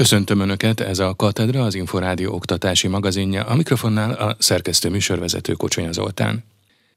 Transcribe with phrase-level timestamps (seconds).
[0.00, 5.92] Köszöntöm Önöket, ez a Katedra, az Inforádió oktatási magazinja, a mikrofonnál a szerkesztő műsorvezető Kocsonya
[5.92, 6.44] Zoltán.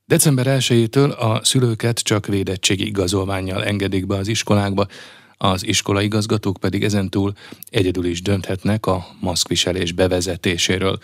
[0.06, 4.88] December 1-től a szülőket csak védettségi igazolványjal engedik be az iskolákba,
[5.38, 7.34] az iskolaigazgatók pedig ezentúl
[7.70, 11.00] egyedül is dönthetnek a maszkviselés bevezetéséről.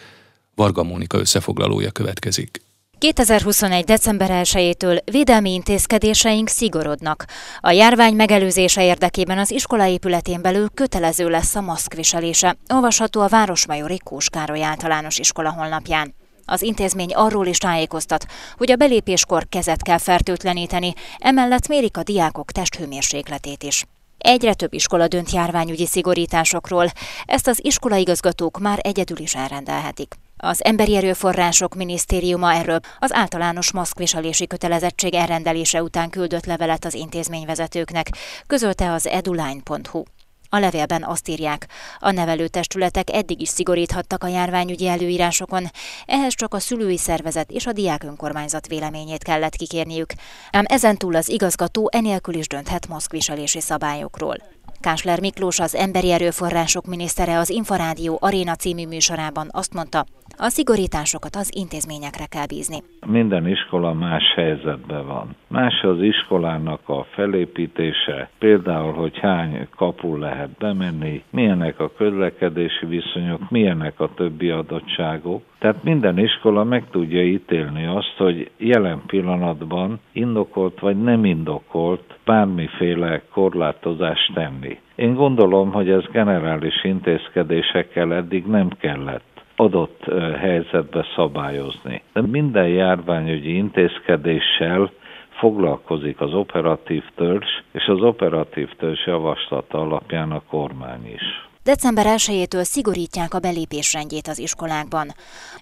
[0.55, 2.61] Varga Mónika összefoglalója következik.
[3.00, 3.84] 2021.
[3.84, 7.25] december 1-től védelmi intézkedéseink szigorodnak.
[7.59, 12.57] A járvány megelőzése érdekében az iskola épületén belül kötelező lesz a maszkviselése.
[12.73, 16.15] Olvasható a Városmajori Kós Károly általános iskola honlapján.
[16.46, 18.25] Az intézmény arról is tájékoztat,
[18.57, 23.86] hogy a belépéskor kezet kell fertőtleníteni, emellett mérik a diákok testhőmérsékletét is.
[24.18, 26.91] Egyre több iskola dönt járványügyi szigorításokról,
[27.25, 30.16] ezt az iskolaigazgatók már egyedül is elrendelhetik.
[30.42, 38.08] Az Emberi Erőforrások Minisztériuma erről az általános maszkviselési kötelezettség elrendelése után küldött levelet az intézményvezetőknek,
[38.47, 40.03] közölte az eduline.hu.
[40.50, 41.67] A levélben azt írják,
[42.00, 45.66] a nevelőtestületek eddig is szigoríthattak a járványügyi előírásokon,
[46.05, 50.13] ehhez csak a szülői szervezet és a diák önkormányzat véleményét kellett kikérniük,
[50.52, 54.38] ám ezentúl az igazgató enélkül is dönthet maszkviselési szabályokról.
[54.80, 60.06] Kásler Miklós, az Emberi Erőforrások minisztere az Inforádió Aréna című műsorában azt mondta,
[60.41, 62.77] a szigorításokat az intézményekre kell bízni.
[63.05, 65.35] Minden iskola más helyzetben van.
[65.47, 73.49] Más az iskolának a felépítése, például, hogy hány kapu lehet bemenni, milyenek a közlekedési viszonyok,
[73.49, 75.43] milyenek a többi adottságok.
[75.59, 83.21] Tehát minden iskola meg tudja ítélni azt, hogy jelen pillanatban indokolt vagy nem indokolt bármiféle
[83.31, 84.79] korlátozást tenni.
[84.95, 89.28] Én gondolom, hogy ez generális intézkedésekkel eddig nem kellett
[89.59, 90.03] adott
[90.39, 92.02] helyzetbe szabályozni.
[92.13, 94.91] De minden járványügyi intézkedéssel
[95.29, 101.48] foglalkozik az operatív törzs, és az operatív törzs javaslata alapján a kormány is.
[101.63, 105.15] December 1-től szigorítják a belépésrendjét az iskolákban.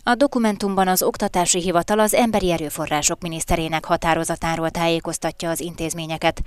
[0.04, 6.42] A dokumentumban az Oktatási Hivatal az Emberi Erőforrások miniszterének határozatáról tájékoztatja az intézményeket.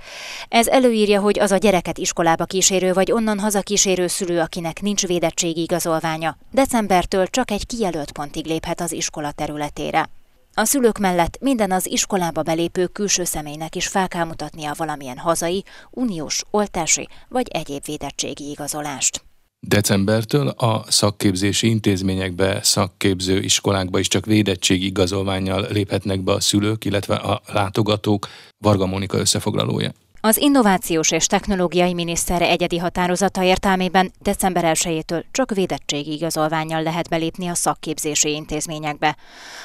[0.49, 5.07] Ez előírja, hogy az a gyereket iskolába kísérő vagy onnan haza kísérő szülő, akinek nincs
[5.07, 10.09] védettségi igazolványa, decembertől csak egy kijelölt pontig léphet az iskola területére.
[10.53, 15.63] A szülők mellett minden az iskolába belépő külső személynek is fel kell mutatnia valamilyen hazai,
[15.89, 19.29] uniós, oltási vagy egyéb védettségi igazolást.
[19.67, 27.15] Decembertől a szakképzési intézményekbe, szakképző iskolákba is csak védettségi igazolványjal léphetnek be a szülők, illetve
[27.15, 28.27] a látogatók.
[28.57, 29.91] Varga Mónika összefoglalója.
[30.21, 37.47] Az Innovációs és Technológiai Miniszter egyedi határozata értelmében december 1-től csak védettségi igazolványjal lehet belépni
[37.47, 39.17] a szakképzési intézményekbe.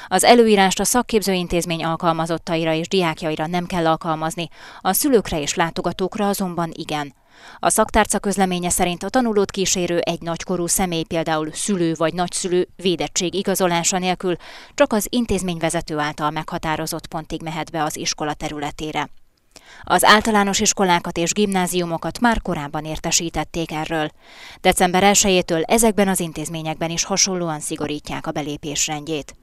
[0.07, 4.49] Az előírást a szakképző intézmény alkalmazottaira és diákjaira nem kell alkalmazni,
[4.81, 7.13] a szülőkre és látogatókra azonban igen.
[7.59, 13.33] A szaktárca közleménye szerint a tanulót kísérő egy nagykorú személy, például szülő vagy nagyszülő védettség
[13.33, 14.35] igazolása nélkül
[14.73, 19.09] csak az intézményvezető által meghatározott pontig mehet be az iskola területére.
[19.83, 24.09] Az általános iskolákat és gimnáziumokat már korábban értesítették erről.
[24.61, 29.35] December 1-től ezekben az intézményekben is hasonlóan szigorítják a belépés rendjét.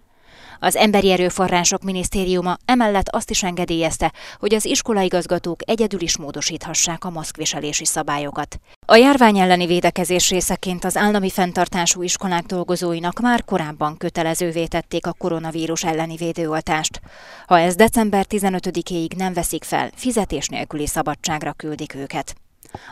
[0.58, 7.10] Az Emberi Erőforrások Minisztériuma emellett azt is engedélyezte, hogy az iskolaigazgatók egyedül is módosíthassák a
[7.10, 8.60] maszkviselési szabályokat.
[8.86, 15.12] A járvány elleni védekezés részeként az állami fenntartású iskolák dolgozóinak már korábban kötelezővé tették a
[15.12, 17.00] koronavírus elleni védőoltást.
[17.46, 22.34] Ha ez december 15-éig nem veszik fel, fizetés nélküli szabadságra küldik őket.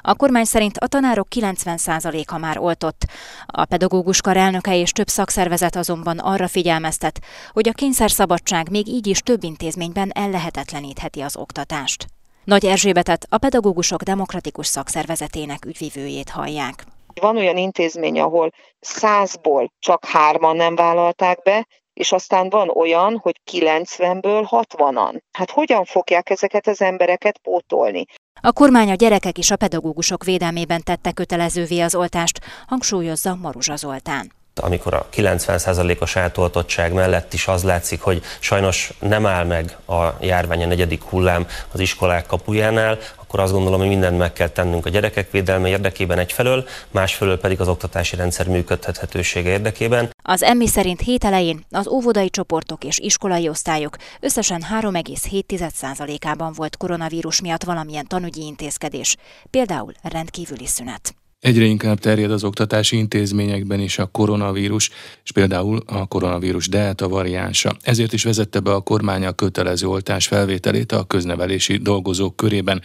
[0.00, 3.06] A kormány szerint a tanárok 90%-a már oltott.
[3.47, 7.20] A pedagógus kar elnöke és több szakszervezet azonban arra figyelmeztet,
[7.53, 12.06] hogy a kényszerszabadság még így is több intézményben ellehetetlenítheti az oktatást.
[12.44, 16.84] Nagy Erzsébetet a pedagógusok demokratikus szakszervezetének ügyvivőjét hallják.
[17.21, 18.50] Van olyan intézmény, ahol
[18.81, 25.21] százból csak hárman nem vállalták be, és aztán van olyan, hogy 90-ből 60-an.
[25.32, 28.04] Hát hogyan fogják ezeket az embereket pótolni?
[28.44, 34.33] A kormány a gyerekek és a pedagógusok védelmében tette kötelezővé az oltást, hangsúlyozza Maruzsa Zoltán.
[34.60, 40.62] Amikor a 90%-os átoltottság mellett is az látszik, hogy sajnos nem áll meg a járvány
[40.62, 42.98] a negyedik hullám az iskolák kapujánál,
[43.33, 47.61] akkor azt gondolom, hogy mindent meg kell tennünk a gyerekek védelme érdekében egyfelől, másfelől pedig
[47.61, 50.11] az oktatási rendszer működhetősége érdekében.
[50.23, 57.41] Az emmi szerint hét elején az óvodai csoportok és iskolai osztályok összesen 3,7%-ában volt koronavírus
[57.41, 59.17] miatt valamilyen tanügyi intézkedés,
[59.51, 61.15] például rendkívüli szünet.
[61.43, 64.91] Egyre inkább terjed az oktatási intézményekben is a koronavírus,
[65.25, 67.77] és például a koronavírus delta variánsa.
[67.81, 72.83] Ezért is vezette be a kormány a kötelező oltás felvételét a köznevelési dolgozók körében.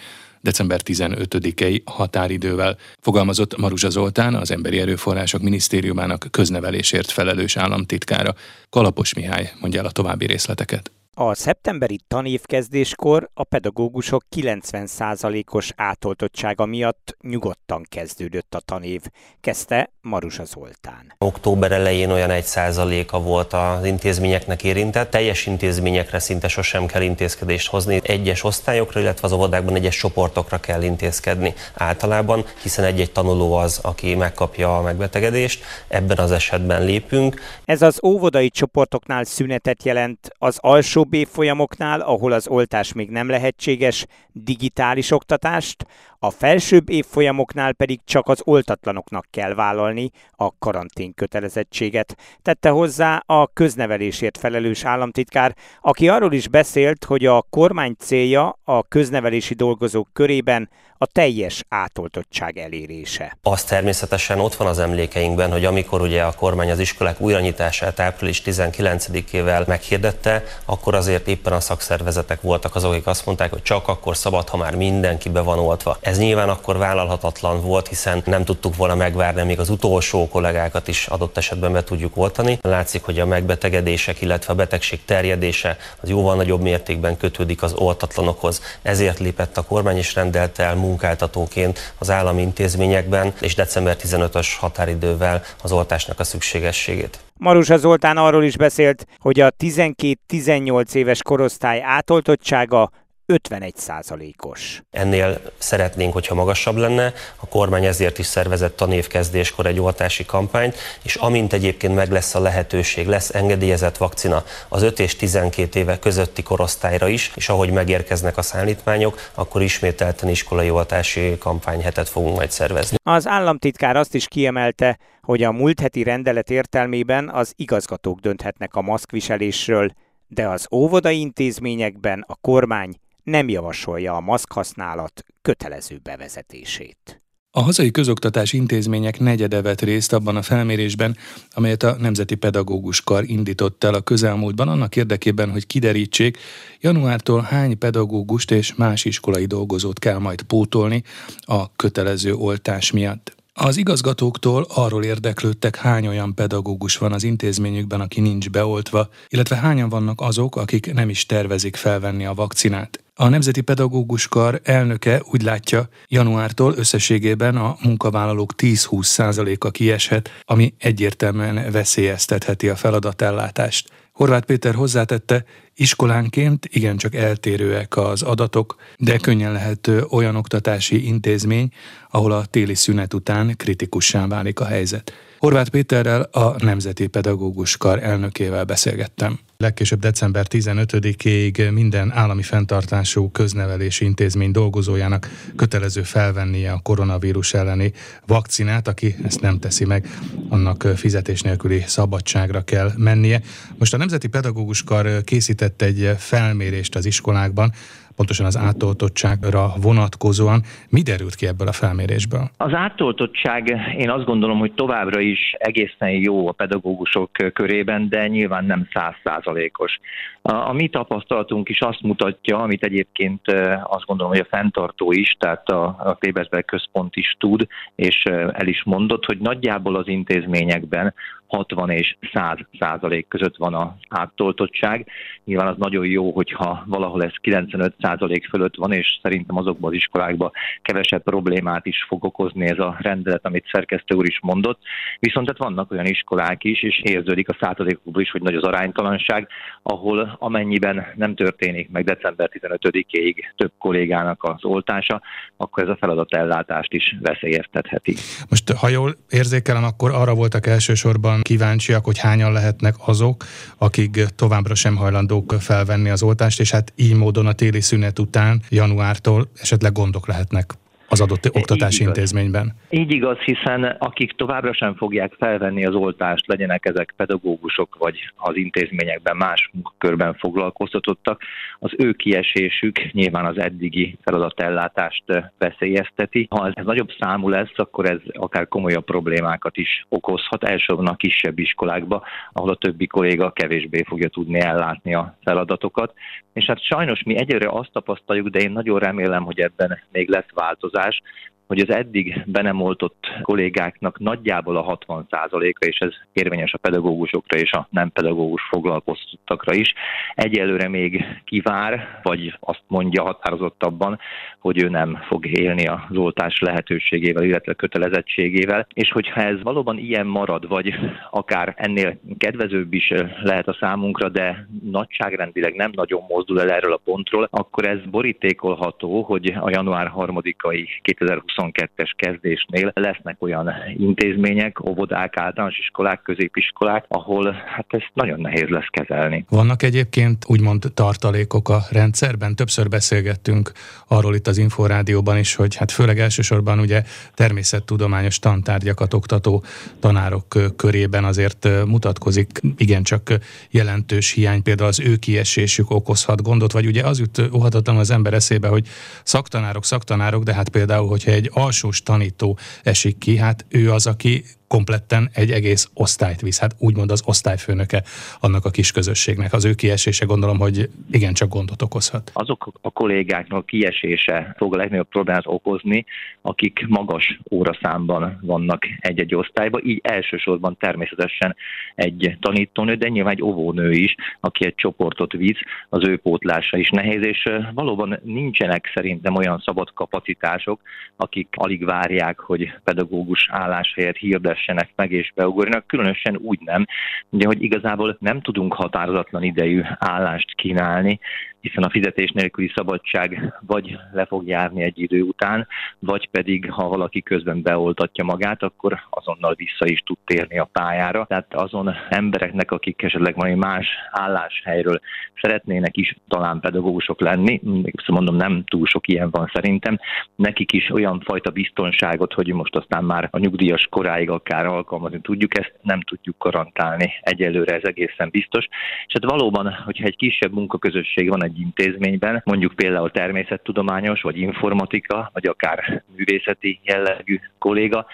[0.48, 8.36] December 15-i határidővel, fogalmazott Maruzsa Zoltán, az Emberi Erőforrások Minisztériumának köznevelésért felelős államtitkára.
[8.70, 10.92] Kalapos Mihály mondja el a további részleteket.
[11.20, 19.02] A szeptemberi tanévkezdéskor a pedagógusok 90%-os átoltottsága miatt nyugodtan kezdődött a tanév,
[19.42, 21.14] kezdte Marusa Zoltán.
[21.18, 28.00] Október elején olyan 1%-a volt az intézményeknek érintett, teljes intézményekre szinte sosem kell intézkedést hozni,
[28.04, 34.16] egyes osztályokra, illetve az óvodákban egyes csoportokra kell intézkedni általában, hiszen egy-egy tanuló az, aki
[34.16, 37.42] megkapja a megbetegedést, ebben az esetben lépünk.
[37.66, 44.06] Ez az óvodai csoportoknál szünetet jelent, az alsó évfolyamoknál, ahol az oltás még nem lehetséges,
[44.32, 45.86] digitális oktatást,
[46.20, 52.16] a felsőbb évfolyamoknál pedig csak az oltatlanoknak kell vállalni a karantén kötelezettséget.
[52.42, 58.84] Tette hozzá a köznevelésért felelős államtitkár, aki arról is beszélt, hogy a kormány célja a
[58.84, 63.38] köznevelési dolgozók körében a teljes átoltottság elérése.
[63.42, 68.42] Az természetesen ott van az emlékeinkben, hogy amikor ugye a kormány az iskolák újranyitását április
[68.46, 74.18] 19-ével meghirdette, akkor azért éppen a szakszervezetek voltak azok, akik azt mondták, hogy csak akkor
[74.18, 75.98] szabad, ha már mindenki be van oltva.
[76.08, 81.08] Ez nyilván akkor vállalhatatlan volt, hiszen nem tudtuk volna megvárni, még az utolsó kollégákat is
[81.08, 82.60] adott esetben be tudjuk oltani.
[82.62, 88.62] Látszik, hogy a megbetegedések, illetve a betegség terjedése az jóval nagyobb mértékben kötődik az oltatlanokhoz.
[88.82, 95.42] Ezért lépett a kormány és rendelte el munkáltatóként az állami intézményekben, és december 15-ös határidővel
[95.64, 97.20] az oltásnak a szükségességét.
[97.38, 102.90] Marusa Zoltán arról is beszélt, hogy a 12-18 éves korosztály átoltottsága
[103.30, 104.82] 51 százalékos.
[104.92, 107.14] Ennél szeretnénk, hogyha magasabb lenne.
[107.36, 112.40] A kormány ezért is szervezett tanévkezdéskor egy oltási kampányt, és amint egyébként meg lesz a
[112.40, 118.38] lehetőség, lesz engedélyezett vakcina az 5 és 12 éve közötti korosztályra is, és ahogy megérkeznek
[118.38, 122.98] a szállítmányok, akkor ismételten iskolai oltási kampányhetet fogunk majd szervezni.
[123.04, 128.82] Az államtitkár azt is kiemelte, hogy a múlt heti rendelet értelmében az igazgatók dönthetnek a
[128.82, 129.92] maszkviselésről,
[130.28, 132.96] de az óvodai intézményekben a kormány
[133.28, 137.22] nem javasolja a maszkhasználat kötelező bevezetését.
[137.52, 141.18] A hazai közoktatás intézmények negyede vett részt abban a felmérésben,
[141.52, 146.38] amelyet a Nemzeti Pedagógus Kar indított el a közelmúltban annak érdekében, hogy kiderítsék,
[146.80, 151.04] januártól hány pedagógust és más iskolai dolgozót kell majd pótolni
[151.40, 153.37] a kötelező oltás miatt.
[153.60, 159.90] Az igazgatóktól arról érdeklődtek, hány olyan pedagógus van az intézményükben, aki nincs beoltva, illetve hányan
[159.90, 163.04] vannak azok, akik nem is tervezik felvenni a vakcinát.
[163.16, 171.72] A Nemzeti Pedagógus Kar elnöke úgy látja, januártól összességében a munkavállalók 10-20%-a kieshet, ami egyértelműen
[171.72, 173.90] veszélyeztetheti a feladatellátást.
[174.18, 181.70] Horváth Péter hozzátette, iskolánként igencsak eltérőek az adatok, de könnyen lehet olyan oktatási intézmény,
[182.10, 185.14] ahol a téli szünet után kritikussá válik a helyzet.
[185.40, 189.40] Horváth Péterrel a Nemzeti Pedagógus Kar elnökével beszélgettem.
[189.58, 197.94] Legkésőbb december 15-ig minden állami fenntartású köznevelési intézmény dolgozójának kötelező felvennie a koronavírus elleni
[198.26, 200.08] vakcinát, aki ezt nem teszi meg,
[200.50, 203.42] annak fizetés nélküli szabadságra kell mennie.
[203.78, 207.74] Most a Nemzeti Pedagógus Kar készített egy felmérést az iskolákban,
[208.18, 210.62] pontosan az átoltottságra vonatkozóan.
[210.90, 212.50] Mi derült ki ebből a felmérésből?
[212.58, 213.68] Az átoltottság
[213.98, 220.00] én azt gondolom, hogy továbbra is egészen jó a pedagógusok körében, de nyilván nem százszázalékos.
[220.42, 223.42] A, mi tapasztalatunk is azt mutatja, amit egyébként
[223.84, 228.68] azt gondolom, hogy a fenntartó is, tehát a, a Klebersberg központ is tud, és el
[228.68, 231.14] is mondott, hogy nagyjából az intézményekben
[231.48, 235.08] 60 és 100 százalék között van az áttoltottság.
[235.46, 239.96] Nyilván az nagyon jó, hogyha valahol ez 95 százalék fölött van, és szerintem azokban az
[239.96, 240.52] iskolákban
[240.82, 244.80] kevesebb problémát is fog okozni ez a rendelet, amit szerkesztő úr is mondott.
[245.20, 249.48] Viszont hát vannak olyan iskolák is, és érződik a százalékokból is, hogy nagy az aránytalanság,
[249.84, 255.22] ahol amennyiben nem történik meg december 15-ig több kollégának az oltása,
[255.58, 258.16] akkor ez a feladatellátást is veszélyeztetheti.
[258.50, 263.46] Most, ha jól érzékelem, akkor arra voltak elsősorban kíváncsiak, hogy hányan lehetnek azok,
[263.78, 268.62] akik továbbra sem hajlandók felvenni az oltást, és hát így módon a téli szünet után,
[268.70, 270.74] januártól esetleg gondok lehetnek
[271.10, 272.74] az adott oktatási így intézményben.
[272.90, 278.56] Így igaz, hiszen akik továbbra sem fogják felvenni az oltást, legyenek ezek pedagógusok vagy az
[278.56, 281.42] intézményekben más munkakörben foglalkoztatottak,
[281.80, 285.24] az ő kiesésük nyilván az eddigi feladatellátást
[285.58, 286.48] veszélyezteti.
[286.50, 291.60] Ha ez nagyobb számú lesz, akkor ez akár komolyabb problémákat is okozhat, elsősorban a kisebb
[291.60, 292.24] iskolákba,
[292.54, 296.14] ahol a többi kolléga kevésbé fogja tudni ellátni a feladatokat.
[296.54, 300.52] És hát sajnos mi egyre azt tapasztaljuk, de én nagyon remélem, hogy ebben még lesz
[300.54, 301.22] változás, casais
[301.68, 307.58] hogy az eddig be nem oltott kollégáknak nagyjából a 60%-a, és ez érvényes a pedagógusokra
[307.60, 309.94] és a nem pedagógus foglalkoztattakra is,
[310.34, 314.20] egyelőre még kivár, vagy azt mondja határozottabban,
[314.60, 320.26] hogy ő nem fog élni az oltás lehetőségével, illetve kötelezettségével, és hogyha ez valóban ilyen
[320.26, 320.94] marad, vagy
[321.32, 327.02] akár ennél kedvezőbb is lehet a számunkra, de nagyságrendileg nem nagyon mozdul el erről a
[327.04, 335.38] pontról, akkor ez borítékolható, hogy a január 3-ai 2020 22-es kezdésnél lesznek olyan intézmények, óvodák,
[335.38, 339.46] általános iskolák, középiskolák, ahol hát ezt nagyon nehéz lesz kezelni.
[339.50, 342.56] Vannak egyébként úgymond tartalékok a rendszerben?
[342.56, 343.72] Többször beszélgettünk
[344.08, 349.64] arról itt az Inforádióban is, hogy hát főleg elsősorban ugye természettudományos tantárgyakat oktató
[350.00, 353.22] tanárok körében azért mutatkozik igencsak
[353.70, 358.34] jelentős hiány, például az ő kiesésük okozhat gondot, vagy ugye az jut óhatatlan az ember
[358.34, 358.88] eszébe, hogy
[359.24, 364.44] szaktanárok, szaktanárok, de hát például, hogyha egy alsós tanító esik ki, hát ő az, aki
[364.68, 366.60] kompletten egy egész osztályt visz.
[366.60, 368.04] Hát úgymond az osztályfőnöke
[368.40, 369.54] annak a kis közösségnek.
[369.54, 372.32] Az ő kiesése gondolom, hogy igencsak gondot okozhat.
[372.34, 376.06] Azok a kollégáknak kiesése fog a legnagyobb problémát okozni,
[376.42, 381.56] akik magas óraszámban vannak egy-egy osztályban, így elsősorban természetesen
[381.96, 385.60] egy tanítónő, de nyilván egy óvónő is, aki egy csoportot visz,
[385.90, 390.82] az ő pótlása is nehéz, és valóban nincsenek szerintem olyan szabad kapacitások,
[391.16, 396.86] akik alig várják, hogy pedagógus álláshelyet hirdes keressenek meg és beugorjanak, különösen úgy nem,
[397.30, 401.20] ugye, hogy igazából nem tudunk határozatlan idejű állást kínálni,
[401.62, 405.68] hiszen a fizetés nélküli szabadság vagy le fog járni egy idő után,
[406.00, 411.26] vagy pedig ha valaki közben beoltatja magát, akkor azonnal vissza is tud térni a pályára.
[411.26, 415.00] Tehát azon embereknek, akik esetleg valami más álláshelyről
[415.42, 417.62] szeretnének is talán pedagógusok lenni,
[418.08, 420.00] mondom, nem túl sok ilyen van szerintem,
[420.36, 425.60] nekik is olyan fajta biztonságot, hogy most aztán már a nyugdíjas koráig akár alkalmazni tudjuk,
[425.60, 427.14] ezt nem tudjuk garantálni.
[427.22, 428.68] Egyelőre ez egészen biztos.
[429.08, 435.30] És hát valóban, hogyha egy kisebb munkaközösség van egy intézményben, mondjuk például természettudományos, vagy informatika,
[435.34, 438.06] vagy akár művészeti jellegű kolléga,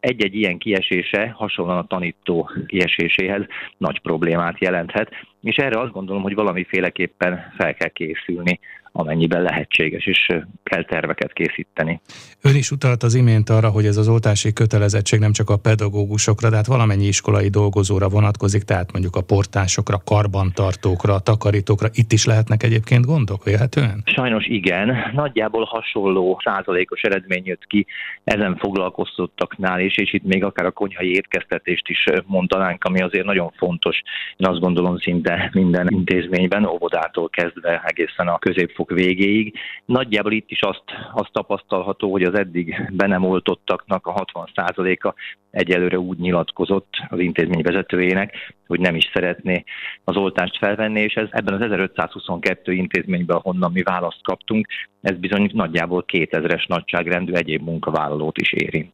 [0.00, 3.42] egy-egy ilyen kiesése hasonlóan a tanító kieséséhez
[3.76, 5.10] nagy problémát jelenthet,
[5.42, 8.60] és erre azt gondolom, hogy valamiféleképpen fel kell készülni
[8.92, 10.26] amennyiben lehetséges, és
[10.62, 12.00] kell terveket készíteni.
[12.42, 16.50] Ön is utalt az imént arra, hogy ez az oltási kötelezettség nem csak a pedagógusokra,
[16.50, 21.88] de hát valamennyi iskolai dolgozóra vonatkozik, tehát mondjuk a portásokra, karbantartókra, takarítókra.
[21.92, 24.02] Itt is lehetnek egyébként gondok vélhetően?
[24.04, 24.96] Sajnos igen.
[25.12, 27.86] Nagyjából hasonló százalékos eredmény jött ki
[28.24, 33.52] ezen foglalkoztattaknál is, és itt még akár a konyhai étkeztetést is mondanánk, ami azért nagyon
[33.56, 34.02] fontos.
[34.36, 39.54] Én azt gondolom szinte minden intézményben, óvodától kezdve egészen a közép fok végéig.
[39.84, 40.82] Nagyjából itt is azt,
[41.12, 45.14] azt tapasztalható, hogy az eddig be nem oltottaknak a 60%-a
[45.50, 48.34] egyelőre úgy nyilatkozott az intézmény vezetőjének,
[48.66, 49.64] hogy nem is szeretné
[50.04, 54.66] az oltást felvenni, és ez ebben az 1522 intézményben, ahonnan mi választ kaptunk,
[55.00, 58.92] ez bizony nagyjából 2000-es nagyságrendű egyéb munkavállalót is érint.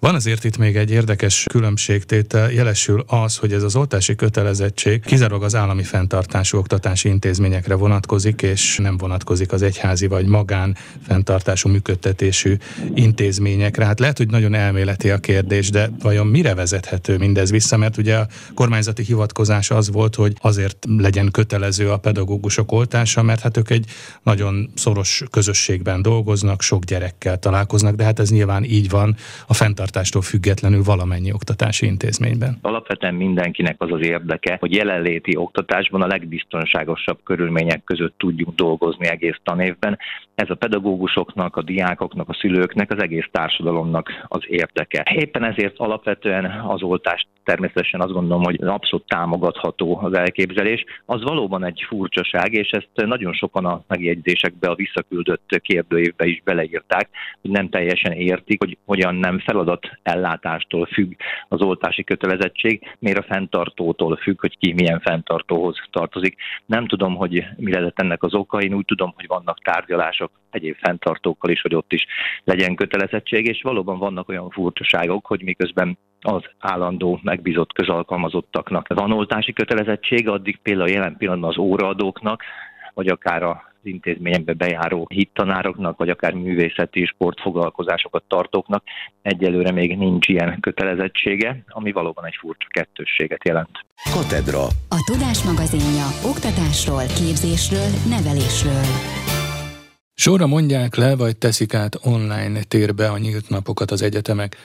[0.00, 5.42] Van azért itt még egy érdekes különbségtétel, jelesül az, hogy ez az oltási kötelezettség kizárólag
[5.42, 12.54] az állami fenntartású oktatási intézményekre vonatkozik, és nem vonatkozik az egyházi vagy magán fenntartású működtetésű
[12.94, 13.84] intézményekre.
[13.84, 17.76] Hát lehet, hogy nagyon elméleti a kérdés, de vajon mire vezethető mindez vissza?
[17.76, 23.40] Mert ugye a kormányzati hivatkozás az volt, hogy azért legyen kötelező a pedagógusok oltása, mert
[23.40, 23.84] hát ők egy
[24.22, 29.14] nagyon szoros közösségben dolgoznak, sok gyerekkel találkoznak, de hát ez nyilván így van
[29.46, 32.58] a fenntartástól függetlenül valamennyi oktatási intézményben.
[32.62, 39.36] Alapvetően mindenkinek az az érdeke, hogy jelenléti oktatásban a legbiztonságosabb körülmények között tudjunk dolgozni egész
[39.42, 39.98] tanévben.
[40.34, 45.06] Ez a pedagógusoknak, a diákoknak, a szülőknek, az egész társadalomnak az érdeke.
[45.14, 50.84] Éppen ezért alapvetően az oltást természetesen azt gondolom, hogy abszolút támogatható az elképzelés.
[51.04, 57.08] Az valóban egy furcsaság, és ezt nagyon sokan a megjegyzésekbe, a visszaküldött kérdőívbe is beleírták,
[57.40, 61.12] hogy nem teljesen értik, hogy hogyan nem feladat ellátástól függ
[61.48, 66.36] az oltási kötelezettség, miért a fenntartótól függ, hogy ki milyen fenntartóhoz tartozik.
[66.66, 70.76] Nem tudom, hogy mi lett ennek az oka, én úgy tudom, hogy vannak tárgyalások egyéb
[70.76, 72.06] fenntartókkal is, hogy ott is
[72.44, 79.52] legyen kötelezettség, és valóban vannak olyan furcsaságok, hogy miközben az állandó megbízott közalkalmazottaknak van oltási
[79.52, 82.42] kötelezettség, addig például jelen pillanatban az óraadóknak,
[82.94, 88.82] vagy akár a az intézményekbe bejáró hittanároknak, vagy akár művészeti és sportfoglalkozásokat tartókknak
[89.22, 93.84] egyelőre még nincs ilyen kötelezettsége, ami valóban egy furcsa kettősséget jelent.
[94.12, 94.62] Katedra.
[94.88, 98.84] A Tudás magazinja oktatásról, képzésről, nevelésről.
[100.14, 104.56] Sorra mondják le, vagy teszik át online térbe a nyílt napokat az egyetemek.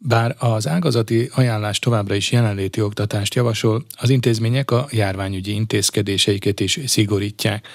[0.00, 6.78] Bár az ágazati ajánlás továbbra is jelenléti oktatást javasol, az intézmények a járványügyi intézkedéseiket is
[6.86, 7.66] szigorítják.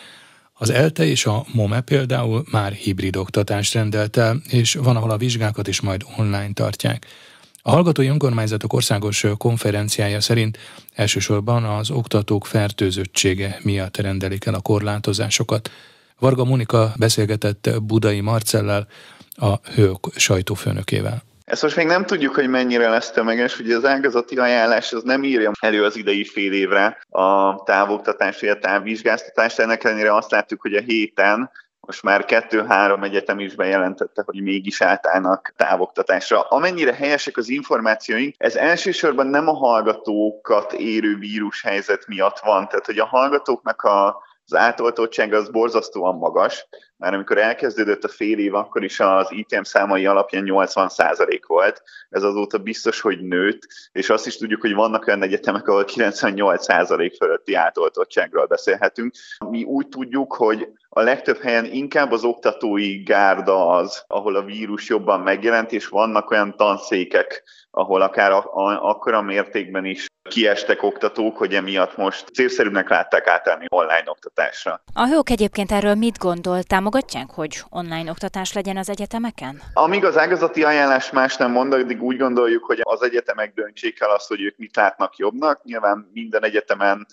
[0.54, 5.18] Az ELTE és a MOME például már hibrid oktatást rendelt el, és van, ahol a
[5.18, 7.06] vizsgákat is majd online tartják.
[7.62, 10.58] A Hallgatói Önkormányzatok Országos Konferenciája szerint
[10.94, 15.72] elsősorban az oktatók fertőzöttsége miatt rendelik el a korlátozásokat.
[16.20, 18.88] Varga Monika beszélgetett Budai Marcellel,
[19.36, 21.24] a Hők sajtófőnökével.
[21.54, 25.24] Ezt most még nem tudjuk, hogy mennyire lesz tömeges, ugye az ágazati ajánlás az nem
[25.24, 30.62] írja elő az idei fél évre a távoktatást, vagy a távvizsgáztatást, ennek ellenére azt láttuk,
[30.62, 36.42] hogy a héten most már kettő-három egyetem is bejelentette, hogy mégis átállnak távoktatásra.
[36.42, 43.00] Amennyire helyesek az információink, ez elsősorban nem a hallgatókat érő vírushelyzet miatt van, tehát hogy
[43.00, 46.68] a hallgatóknak a az átoltottság az borzasztóan magas.
[47.04, 51.82] Már amikor elkezdődött a fél év, akkor is az ITM számai alapján 80% volt.
[52.10, 57.16] Ez azóta biztos, hogy nőtt, és azt is tudjuk, hogy vannak olyan egyetemek, ahol 98%
[57.18, 59.14] fölötti átoltottságról beszélhetünk.
[59.50, 64.90] Mi úgy tudjuk, hogy a legtöbb helyen inkább az oktatói gárda az, ahol a vírus
[64.90, 68.32] jobban megjelent, és vannak olyan tanszékek, ahol akár
[68.82, 74.84] akkora mértékben is kiestek oktatók, hogy emiatt most célszerűnek látták átállni online oktatásra.
[74.94, 76.64] A hők egyébként erről mit gondol?
[76.94, 79.62] Támogatják, hogy online oktatás legyen az egyetemeken?
[79.74, 84.10] Amíg az ágazati ajánlás más nem mond, addig úgy gondoljuk, hogy az egyetemek döntsék el
[84.10, 85.64] azt, hogy ők mit látnak jobbnak.
[85.64, 87.06] Nyilván minden egyetemen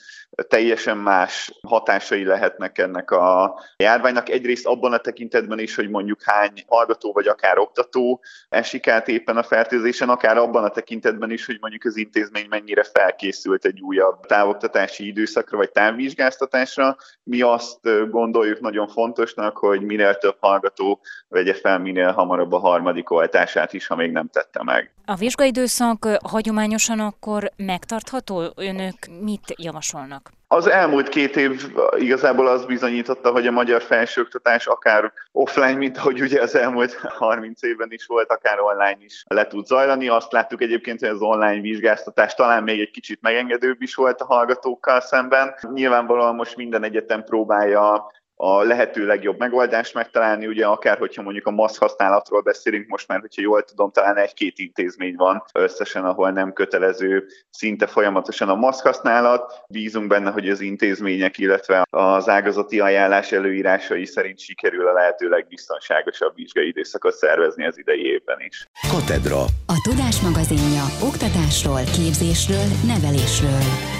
[0.49, 4.29] teljesen más hatásai lehetnek ennek a járványnak.
[4.29, 9.37] Egyrészt abban a tekintetben is, hogy mondjuk hány hallgató vagy akár oktató esik át éppen
[9.37, 14.27] a fertőzésen, akár abban a tekintetben is, hogy mondjuk az intézmény mennyire felkészült egy újabb
[14.27, 16.97] távoktatási időszakra vagy távvizsgáztatásra.
[17.23, 23.11] Mi azt gondoljuk nagyon fontosnak, hogy minél több hallgató vegye fel minél hamarabb a harmadik
[23.11, 24.93] oltását is, ha még nem tette meg.
[25.05, 28.53] A vizsgaidőszak hagyományosan akkor megtartható?
[28.57, 30.31] Önök mit javasolnak?
[30.53, 36.21] Az elmúlt két év igazából az bizonyította, hogy a magyar felsőoktatás akár offline, mint ahogy
[36.21, 40.09] ugye az elmúlt 30 évben is volt, akár online is le tud zajlani.
[40.09, 44.25] Azt láttuk egyébként, hogy az online vizsgáztatás talán még egy kicsit megengedőbb is volt a
[44.25, 45.55] hallgatókkal szemben.
[45.73, 48.11] Nyilvánvalóan most minden egyetem próbálja
[48.43, 53.21] a lehető legjobb megoldást megtalálni, ugye akár hogyha mondjuk a maszk használatról beszélünk, most már,
[53.21, 58.85] hogyha jól tudom, talán egy-két intézmény van összesen, ahol nem kötelező szinte folyamatosan a maszk
[58.85, 59.53] használat.
[59.69, 66.35] Bízunk benne, hogy az intézmények, illetve az ágazati ajánlás előírásai szerint sikerül a lehető legbiztonságosabb
[66.35, 68.67] vizsgai időszakot szervezni az idei évben is.
[68.91, 69.41] Katedra.
[69.67, 74.00] A Tudás magazinja oktatásról, képzésről, nevelésről.